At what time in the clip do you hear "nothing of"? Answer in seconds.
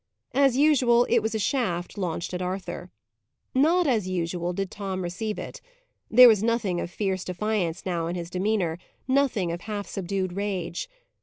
6.41-6.89, 9.07-9.61